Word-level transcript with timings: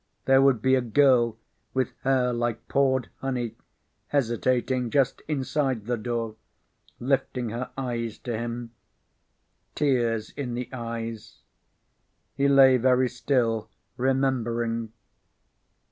There 0.25 0.41
would 0.41 0.63
be 0.63 0.73
a 0.73 0.81
girl 0.81 1.37
with 1.75 1.91
hair 2.01 2.33
like 2.33 2.67
poured 2.67 3.09
honey 3.17 3.53
hesitating 4.07 4.89
just 4.89 5.21
inside 5.27 5.85
the 5.85 5.95
door, 5.95 6.37
lifting 6.99 7.49
her 7.49 7.69
eyes 7.77 8.17
to 8.17 8.35
him. 8.35 8.71
Tears 9.75 10.31
in 10.31 10.55
the 10.55 10.73
eyes. 10.73 11.41
He 12.33 12.47
lay 12.47 12.77
very 12.77 13.09
still, 13.09 13.69
remembering. 13.95 14.91